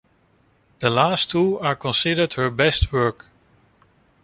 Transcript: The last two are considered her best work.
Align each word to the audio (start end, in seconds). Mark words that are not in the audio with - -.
The 0.79 0.89
last 0.89 1.29
two 1.29 1.59
are 1.59 1.75
considered 1.75 2.33
her 2.33 2.49
best 2.49 2.91
work. 2.91 3.27